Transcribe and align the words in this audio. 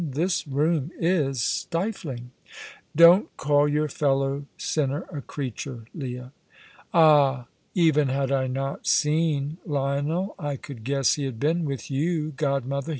This 0.03 0.47
room 0.47 0.91
is 0.97 1.43
stifling." 1.43 2.31
"Don't 2.95 3.27
call 3.37 3.67
your 3.67 3.87
fellow 3.87 4.45
sinner 4.57 5.05
a 5.11 5.21
creature, 5.21 5.85
Leah." 5.93 6.31
"Ah! 6.91 7.45
Even 7.75 8.07
had 8.07 8.31
I 8.31 8.47
not 8.47 8.87
seen 8.87 9.57
Lionel 9.63 10.33
I 10.39 10.55
could 10.55 10.83
guess 10.83 11.17
he 11.17 11.25
had 11.25 11.39
been 11.39 11.65
with 11.65 11.91
you, 11.91 12.31
godmother. 12.31 12.89